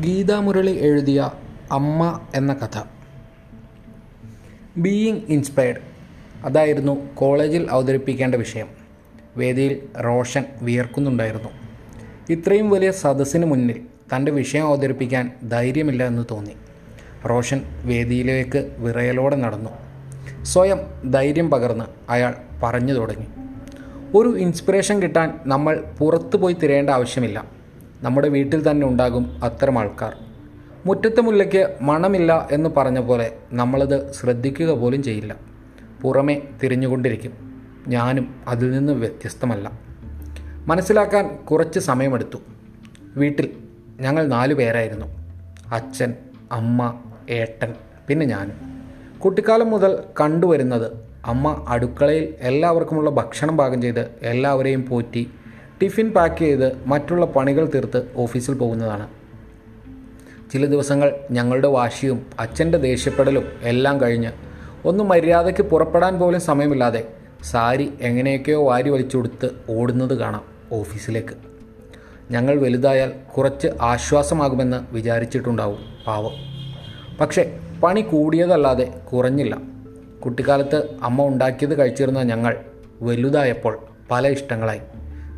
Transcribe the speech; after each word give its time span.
ഗീതാമുരളി 0.00 0.70
എഴുതിയ 0.70 1.30
അമ്മ 1.72 2.20
എന്ന 2.34 2.54
കഥ. 2.54 2.82
ബീയിങ് 4.76 5.20
ഇൻസ്പയർഡ് 5.28 5.78
അതായിരുന്നു 6.46 7.14
കോളേജിൽ 7.14 7.66
അവതരിപ്പിക്കേണ്ട 7.70 8.34
വിഷയം. 8.34 8.68
വേദിയിൽ 9.36 10.00
റോഷൻ 10.04 10.44
വിയർക്കുന്നുണ്ടായിരുന്നു. 10.62 11.48
ഇത്രയും 12.30 12.70
വലിയ 12.70 12.90
സദസ്സിന് 12.90 13.46
മുന്നിൽ 13.46 13.80
തന്റെ 14.16 14.32
വിഷയം 14.32 14.66
അവതരിപ്പിക്കാൻ 14.66 15.32
ധൈര്യമില്ല 15.48 16.06
എന്ന് 16.06 16.24
തോന്നി. 16.30 16.52
റോഷൻ 17.28 17.60
വേദിയിലേക്ക് 17.84 18.74
വിറയലോടെ 18.78 19.36
നടന്നു. 19.36 19.70
സ്വയം 20.44 21.10
ധൈര്യം 21.10 21.50
പകർന്ന് 21.50 21.84
അയാൾ 22.10 22.34
പറഞ്ഞു 22.62 22.92
തുടങ്ങി. 22.92 23.26
ഒരു 24.14 24.38
ഇൻസ്പിറേഷൻ 24.38 25.02
കിട്ടാൻ 25.02 25.40
നമ്മൾ 25.46 25.84
പുറത്തു 25.98 26.36
പോയി 26.36 26.54
തിരയേണ്ട 26.54 26.90
ആവശ്യമില്ല. 26.90 27.61
നമ്മുടെ 28.02 28.28
വീട്ടിൽ 28.28 28.70
തന്നെ 28.70 28.86
ഉണ്ടാകും 28.86 29.44
അത്തരം 29.44 29.78
ആൾക്കാർ. 29.78 30.16
മുറ്റത്തെ 30.86 31.20
മുല്ലയ്ക്ക് 31.20 31.76
മണമില്ല 31.80 32.48
എന്ന് 32.52 32.70
പറഞ്ഞ 32.76 33.00
പോലെ 33.00 33.32
നമ്മളത് 33.52 34.12
ശ്രദ്ധിക്കുക 34.12 34.70
പോലും 34.70 35.02
ചെയ്യില്ല. 35.02 35.36
പുറമെ 36.02 36.42
തിരിഞ്ഞുകൊണ്ടിരിക്കും. 36.62 37.32
ഞാനും 37.88 38.34
അതിൽ 38.48 38.70
നിന്ന് 38.70 38.92
വ്യത്യസ്തമല്ല. 38.92 39.80
മനസ്സിലാക്കാൻ 40.66 41.36
കുറച്ച് 41.50 41.78
സമയമെടുത്തു. 41.78 42.36
വീട്ടിൽ 43.16 43.50
ഞങ്ങൾ 44.00 44.26
നാലു 44.26 44.54
പേരായിരുന്നു. 44.54 45.06
അച്ഛൻ 45.74 46.14
അമ്മ 46.52 47.00
ഏട്ടൻ 47.30 47.74
പിന്നെ 48.08 48.26
ഞാനും. 48.26 48.82
കുട്ടിക്കാലം 49.18 49.70
മുതൽ 49.70 49.98
കണ്ടുവരുന്നത് 50.20 50.92
അമ്മ 51.24 51.64
അടുക്കളയിൽ 51.68 52.34
എല്ലാവർക്കുമുള്ള 52.40 53.10
ഭക്ഷണം 53.10 53.56
പാകം 53.56 53.82
ചെയ്ത് 53.82 54.10
എല്ലാവരെയും 54.22 54.86
പോറ്റി 54.86 55.30
ടിഫിൻ 55.82 56.10
പാക്ക് 56.10 56.36
ചെയ്ത് 56.36 56.84
മറ്റുള്ള 56.86 57.26
പണികൾ 57.26 57.70
തീർത്ത് 57.74 58.12
ഓഫീസിൽ 58.16 58.54
പോകുന്നതാണ്. 58.54 59.08
ചില 60.52 60.66
ദിവസങ്ങൾ 60.66 61.14
ഞങ്ങളുടെ 61.30 61.68
വാശിയും 61.68 62.26
അച്ഛന്റെ 62.40 62.78
ദേഷ്യപ്പെടലും 62.78 63.44
എല്ലാം 63.62 64.00
കഴിഞ്ഞ് 64.00 64.32
ഒന്ന് 64.84 65.04
മര്യാദയ്ക്ക് 65.04 65.62
പുറപ്പെടാൻ 65.62 66.18
പോലും 66.18 66.40
സമയമില്ലാതെ 66.40 67.08
സാരി 67.42 67.92
എങ്ങനെയൊക്കെയോ 68.00 68.68
വാരി 68.68 68.90
വലിച്ചുകൊടുത്ത് 68.90 69.50
ഓടുന്നത് 69.70 70.18
കാണാം 70.18 70.44
ഓഫീസിലേക്ക്. 70.72 71.34
ഞങ്ങൾ 72.30 72.58
വലുതായാൽ 72.58 73.12
കുറച്ച് 73.36 73.68
ആശ്വാസമാകുമെന്ന് 73.82 74.94
വിചാരിച്ചിട്ടുണ്ടാവും 74.94 75.78
പാവം. 76.06 76.32
പക്ഷേ 77.20 77.58
പണി 77.82 78.00
കൂടിയതല്ലാതെ 78.00 78.84
കുറഞ്ഞില്ല. 79.12 79.58
കുട്ടിക്കാലത്ത് 80.24 80.94
അമ്മ 81.02 81.26
ഉണ്ടാക്കിയത് 81.26 81.78
കഴിച്ചിരുന്ന 81.78 82.22
ഞങ്ങൾ 82.22 82.56
വലുതായപ്പോൾ 83.02 83.78
പല 84.10 84.28
ഇഷ്ടങ്ങളായി. 84.28 84.80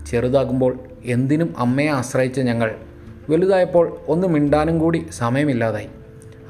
ചെറുതാകുമ്പോൾ 0.06 0.78
എന്തിനും 1.05 1.55
അമ്മയെ 1.58 1.88
ആശ്രയിച്ച 1.88 2.41
ഞങ്ങൾ 2.41 2.74
വലുതായപ്പോൾ 3.30 3.97
ഒന്ന് 4.08 4.27
മിണ്ടാനും 4.27 4.78
കൂടി 4.78 5.06
സമയമില്ലാതായി. 5.12 5.88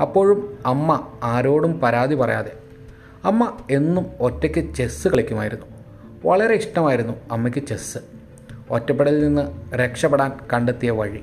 അപ്പോഴും 0.00 0.58
അമ്മ 0.66 1.06
ആരോടും 1.22 1.80
പരാതി 1.80 2.14
പറയാതെ. 2.14 2.52
അമ്മ 3.24 3.56
എന്നും 3.70 4.06
ഒറ്റയ്ക്ക് 4.20 4.74
ചെസ്സ് 4.74 5.08
കളിക്കുമായിരുന്നു. 5.08 5.66
വളരെ 6.24 6.54
ഇഷ്ടമായിരുന്നു 6.54 7.12
അമ്മയ്ക്ക് 7.32 7.66
ചെസ്സ്. 7.66 7.98
ഒറ്റപ്പെടലിൽ 8.70 9.26
നിന്ന് 9.26 9.74
രക്ഷപ്പെടാൻ 9.74 10.32
കണ്ടെത്തിയ 10.52 10.90
വഴി. 10.90 11.20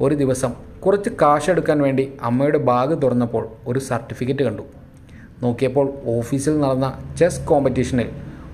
ഒരു 0.00 0.14
ദിവസം 0.14 0.54
കുറച്ച് 0.86 1.10
കാശെടുക്കാൻ 1.10 1.82
വേണ്ടി 1.82 2.12
അമ്മയുടെ 2.22 2.58
ബാഗ് 2.58 3.02
തുറന്നപ്പോൾ 3.02 3.48
ഒരു 3.66 3.78
സർട്ടിഫിക്കറ്റ് 3.78 4.42
കണ്ടു. 4.42 4.62
നോക്കിയപ്പോൾ 5.42 5.94
ഓഫീസിൽ 6.06 6.60
നടന്ന 6.60 7.14
ചെസ് 7.18 7.46
കോമ്പറ്റീഷനിൽ 7.46 8.10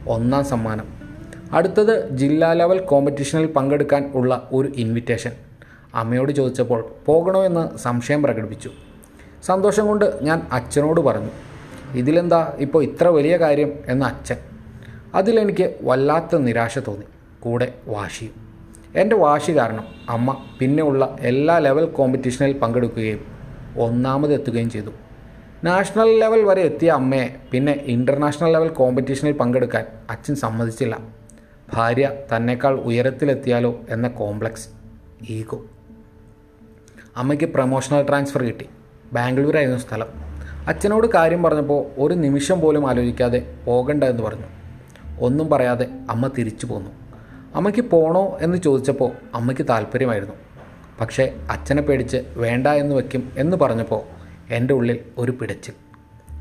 ഒന്നാം 0.08 0.44
സമ്മാനം. 0.44 1.01
അടുത്തത് 1.52 2.10
ജില്ലാ 2.10 2.52
ലെവൽ 2.52 2.78
കോമ്പറ്റീഷനിൽ 2.78 3.46
പങ്കെടുക്കാൻ 3.46 4.10
ഉള്ള 4.14 4.48
ഒരു 4.52 4.68
ഇൻവിറ്റേഷൻ 4.68 5.32
അമ്മയോട് 5.94 6.32
ചോദിച്ചപ്പോൾ 6.32 6.84
പോകണോ 7.06 7.44
എന്ന് 7.44 7.78
സംശയം 7.78 8.22
പ്രകടിപ്പിച്ചു. 8.22 8.70
സന്തോഷം 9.42 9.86
കൊണ്ട് 9.86 10.18
ഞാൻ 10.22 10.42
അച്ഛനോട് 10.52 11.00
പറഞ്ഞു 11.00 11.30
ഇതിലെന്താ 11.94 12.52
ഇപ്പോൾ 12.58 12.84
ഇത്ര 12.84 13.08
വലിയ 13.08 13.36
കാര്യം? 13.36 13.72
എന്ന 13.86 14.04
അച്ഛൻ. 14.04 14.36
അതിലെനിക്ക് 15.14 15.74
വല്ലാത്ത 15.82 16.36
നിരാശ 16.36 16.78
തോന്നി. 16.78 17.04
കൂടെ 17.40 17.72
വാശിയും. 17.86 18.34
എന്റെ 18.96 19.16
വാശി 19.16 19.52
കാരണം 19.56 19.86
അമ്മ 20.08 20.36
പിന്നെ 20.60 20.82
ഉള്ള 20.82 21.16
എല്ലാ 21.20 21.58
ലെവൽ 21.58 21.84
കോമ്പറ്റീഷനിൽ 21.84 22.52
പങ്കെടുക്കുകയും 22.52 23.20
ഒന്നാമതെത്തുകയും 23.78 24.70
ചെയ്തു. 24.70 24.92
നാഷണൽ 25.64 26.20
ലെവൽ 26.20 26.42
വരെ 26.44 26.62
എത്തിയ 26.62 26.90
അമ്മയെ 26.90 27.36
പിന്നെ 27.52 27.72
ഇന്റർനാഷണൽ 27.86 28.52
ലെവൽ 28.52 28.68
കോമ്പറ്റീഷനിൽ 28.68 29.32
പങ്കെടുക്കാൻ 29.32 29.84
അച്ഛൻ 30.10 30.34
സമ്മതിച്ചില്ല. 30.34 31.21
ഭാര്യ 31.72 32.10
തന്നെക്കാൾ 32.36 32.74
ഉയരത്തിലെത്തിയാലോ 32.74 33.80
എന്ന 33.88 34.08
കോംപ്ലക്സ് 34.08 34.68
ഈഗോ. 35.30 35.64
അമ്മയ്ക്ക് 37.16 37.44
പ്രൊമോഷണൽ 37.44 38.06
ട്രാൻസ്ഫർ 38.08 38.42
കിട്ടി. 38.42 38.68
ബാംഗ്ലൂരായിരുന്നു 39.12 39.80
സ്ഥലം. 39.80 40.06
അച്ഛനോട് 40.68 41.06
കാര്യം 41.06 41.42
പറഞ്ഞപ്പോൾ 41.42 41.86
ഒരു 41.98 42.14
നിമിഷം 42.14 42.60
പോലും 42.60 42.90
ആലോചിക്കാതെ 42.90 43.54
പോകണ്ട 43.64 44.04
എന്ന് 44.04 44.22
പറഞ്ഞു. 44.22 44.46
ഒന്നും 45.20 45.50
പറയാതെ 45.50 45.86
അമ്മ 46.10 46.30
തിരിച്ചു 46.38 46.66
പോന്നു. 46.66 46.90
അമ്മയ്ക്ക് 47.54 47.80
പോണോ 47.80 48.38
എന്ന് 48.40 48.58
ചോദിച്ചപ്പോൾ 48.58 49.12
അമ്മയ്ക്ക് 49.34 49.66
താല്പര്യമായിരുന്നു. 49.68 50.34
പക്ഷേ 51.00 51.34
അച്ഛനെ 51.50 51.82
പേടിച്ച് 51.82 52.16
വേണ്ട 52.36 52.66
എന്ന് 52.66 52.94
വയ്ക്കും 52.94 53.32
എന്ന് 53.36 53.56
പറഞ്ഞപ്പോൾ 53.56 54.02
എന്റെ 54.50 54.74
ഉള്ളിൽ 54.74 55.00
ഒരു 55.18 55.32
പിടച്ചിൽ. 55.32 55.72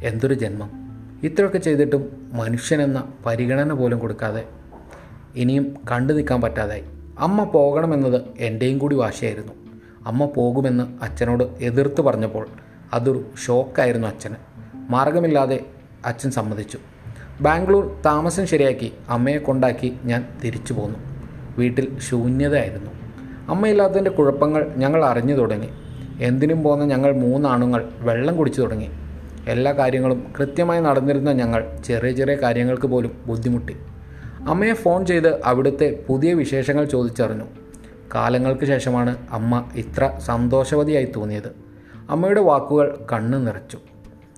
എന്തൊരു 0.04 0.34
ജന്മം. 0.34 0.72
ഇത്രയൊക്കെ 1.24 1.58
ചെയ്തിട്ടും 1.58 2.30
മനുഷ്യനെന്ന 2.34 3.14
പരിഗണന 3.26 3.74
പോലും 3.74 4.00
കൊടുക്കാതെ 4.00 4.46
ഇനിയും 5.36 5.76
കണ്ടു 5.92 6.14
നിൽക്കാൻ 6.14 6.42
പറ്റാതായി. 6.42 6.84
അമ്മ 7.20 7.44
പോകണമെന്നത് 7.44 8.22
എന്റെയും 8.40 8.78
കൂടി 8.78 8.96
വാശിയായിരുന്നു. 8.96 9.54
അമ്മ 10.06 10.26
പോകുമെന്ന് 10.26 11.04
അച്ഛനോട് 11.04 11.44
എതിർത്ത് 11.44 12.02
പറഞ്ഞപ്പോൾ 12.02 12.48
അതൊരു 12.94 13.26
ഷോക്കായിരുന്നു 13.46 14.08
അച്ഛന്. 14.08 14.36
മാർഗമില്ലാതെ 14.90 15.66
അച്ഛൻ 16.06 16.32
സമ്മതിച്ചു. 16.32 16.78
ബാംഗ്ലൂർ 17.42 18.02
താമസം 18.06 18.46
ശരിയാക്കി 18.46 18.94
അമ്മയെ 19.10 19.38
കൊണ്ടാക്കി 19.38 19.98
ഞാൻ 20.06 20.28
തിരിച്ചു 20.44 20.74
പോന്നു. 20.74 21.00
വീട്ടിൽ 21.58 22.00
ശൂന്യതയായിരുന്നു. 22.00 22.92
അമ്മയില്ലാത്തതിന്റെ 23.50 24.12
കുഴപ്പങ്ങൾ 24.12 24.72
ഞങ്ങൾ 24.78 25.06
അറിഞ്ഞു 25.06 25.34
തുടങ്ങി. 25.34 25.70
എന്തിനും 26.22 26.64
പോകുന്ന 26.64 26.86
ഞങ്ങൾ 26.86 27.12
മൂന്നാണുങ്ങൾ 27.12 27.90
വെള്ളം 28.00 28.38
കുടിച്ചു 28.38 28.62
തുടങ്ങി. 28.62 28.90
എല്ലാ 29.48 29.72
കാര്യങ്ങളും 29.72 30.34
കൃത്യമായി 30.40 30.82
നടന്നിരുന്ന 30.82 31.32
ഞങ്ങൾ 31.32 31.78
ചെറിയ 31.86 32.12
ചെറിയ 32.12 32.36
കാര്യങ്ങൾക്ക് 32.36 32.88
പോലും 32.88 33.12
ബുദ്ധിമുട്ടി. 33.26 33.76
അമ്മയെ 34.48 34.74
ഫോൺ 34.74 35.06
ചെയ്ത് 35.06 35.42
അവിടുത്തെ 35.42 36.04
പുതിയ 36.08 36.34
വിശേഷങ്ങൾ 36.34 36.86
ചോദിച്ചറിഞ്ഞു. 36.86 37.46
കാലങ്ങൾക്ക് 38.16 38.66
ശേഷമാണ് 38.66 39.18
അമ്മ 39.32 39.70
ഇത്ര 39.76 40.12
സന്തോഷവതിയായി 40.20 41.06
തോന്നിയത്. 41.16 41.56
അമ്മയുടെ 42.10 42.42
വാക്കുകൾ 42.42 43.06
കണ്ണു 43.12 43.38
നിറച്ചു. 43.38 43.78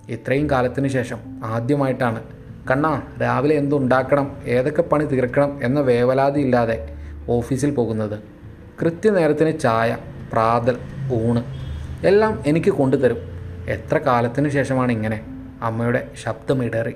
ഇത്രയും 0.10 0.50
കാലത്തിന് 0.50 0.88
ശേഷം 0.88 1.18
ആദ്യമായിട്ടാണ് 1.44 2.22
കണ്ണാ 2.72 3.02
രാവിലെ 3.22 3.56
എന്തുണ്ടാക്കണം 3.56 4.38
ഏതൊക്കെ 4.46 4.82
പണി 4.82 5.06
തീർക്കണം 5.06 5.64
എന്ന 5.64 5.80
വേവലാതി 5.80 6.40
ഇല്ലാതെ 6.40 6.96
ഓഫീസിൽ 7.30 7.72
പോകുന്നത്. 7.72 8.20
കൃത്യനേരത്തിന് 8.82 9.60
ചായ 9.60 9.98
പ്രാതൽ 10.34 10.78
ഊണ് 11.12 11.44
എല്ലാം 12.06 12.44
എനിക്ക് 12.48 12.70
കൊണ്ടുതരും. 12.70 13.18
എത്ര 13.68 13.98
കാലത്തിന് 13.98 14.50
ശേഷമാണ് 14.50 14.92
ഇങ്ങനെ 14.92 15.22
അമ്മയുടെ 15.62 16.12
ശബ്ദം 16.24 16.64
ഇടറി. 16.64 16.96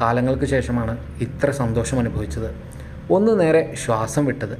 കാലങ്ങൾക്ക് 0.00 0.44
ശേഷമാണ് 0.44 0.98
ഇത്ര 1.20 1.50
സന്തോഷം 1.50 1.98
അനുഭവിച്ചത്. 1.98 2.54
ഒന്ന് 3.10 3.40
നേരെ 3.40 3.74
ശ്വാസം 3.74 4.24
വിട്ടത്. 4.24 4.58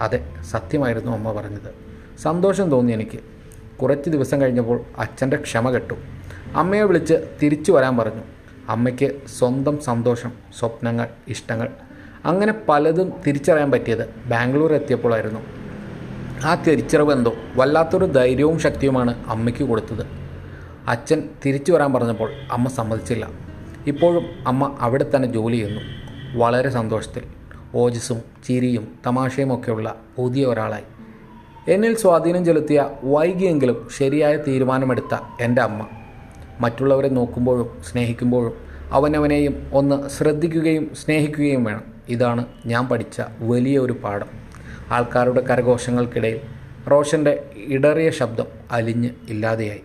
അതെ 0.00 0.28
സത്യമായിരുന്നു 0.50 1.12
അമ്മ 1.12 1.32
പറഞ്ഞത്. 1.32 1.74
സന്തോഷം 2.22 2.70
തോന്നി 2.70 2.92
എനിക്ക്. 2.92 3.18
കുറച്ച് 3.82 4.10
ദിവസം 4.10 4.40
കഴിഞ്ഞപ്പോൾ 4.40 4.80
അച്ഛന്റെ 4.98 5.36
ക്ഷമ 5.36 5.70
കെട്ടു. 5.70 5.94
അമ്മയെ 6.54 6.82
വിളിച്ച് 6.82 7.14
തിരിച്ചു 7.42 7.72
വരാൻ 7.72 7.96
പറഞ്ഞു. 7.96 8.22
അമ്മയ്ക്ക് 8.68 9.28
സ്വന്തം 9.38 9.80
സന്തോഷം 9.80 10.32
സ്വപ്നങ്ങൾ 10.58 11.08
ഇഷ്ടങ്ങൾ 11.28 11.68
അങ്ങനെ 12.24 12.54
പലതും 12.68 13.12
തിരിച്ചറിയാൻ 13.26 13.70
പറ്റിയത് 13.70 14.08
ബാംഗ്ലൂർ 14.08 14.72
എത്തിയപ്പോഴായിരുന്നു. 14.72 15.40
ആ 16.44 16.54
തിരിച്ചറിവ് 16.54 17.12
എന്തോ 17.12 17.32
വല്ലാത്തൊരു 17.56 18.04
ധൈര്യവും 18.04 18.58
ശക്തിയുമാണ് 18.58 19.24
അമ്മയ്ക്ക് 19.26 19.62
കൊടുത്തത്. 19.62 20.06
അച്ഛൻ 20.88 21.28
തിരിച്ചു 21.46 21.72
വരാൻ 21.72 21.92
പറഞ്ഞപ്പോൾ 21.92 22.32
അമ്മ 22.52 22.68
സമ്മതിച്ചില്ല. 22.68 23.51
ഇപ്പോഴും 23.86 24.26
അമ്മ 24.46 24.76
അവിടെ 24.80 25.06
തന്നെ 25.16 25.32
ജോലി 25.32 25.56
ചെയ്യുന്നു. 25.56 25.80
വളരെ 26.38 26.70
സന്തോഷത്തിൽ. 26.70 27.22
ഓജസ്സും 27.74 28.22
ചിരിയും 28.46 28.88
തമാശയും 29.06 29.54
ഒക്കെയുള്ള 29.54 29.94
പുതിയ 30.16 30.44
ഒരാളായി. 30.44 30.82
എന്നിൽ 31.68 31.96
സ്വാധീനം 31.96 32.44
ചെലുത്തിയ 32.44 32.90
വൈകിയെങ്കിലും 33.04 33.88
ശരിയായ 33.96 34.36
തീരുമാനമെടുത്ത 34.36 35.18
എന്റെ 35.40 35.62
അമ്മ. 35.62 35.86
മറ്റുള്ളവരെ 36.60 37.08
നോക്കുമ്പോഴും 37.08 37.82
സ്നേഹിക്കുമ്പോഴും 37.90 38.52
അവനവനെയും 38.90 39.70
ഒന്ന് 39.72 40.08
ശ്രദ്ധിക്കുകയും 40.08 40.94
സ്നേഹിക്കുകയും 40.94 41.64
വേണം. 41.64 41.84
ഇതാണ് 42.08 42.44
ഞാൻ 42.66 42.88
പഠിച്ച 42.88 43.22
വലിയ 43.40 43.78
ഒരു 43.78 43.92
പാഠം. 43.92 44.42
ആൾക്കാരുടെ 44.90 45.40
കരഘോഷങ്ങൾക്കിടയിൽ 45.40 46.40
റോഷന്റെ 46.90 47.44
ഇടറിയ 47.56 48.10
ശബ്ദം 48.10 48.44
അലിഞ്ഞ് 48.70 49.10
ഇല്ലാതെയായി. 49.28 49.80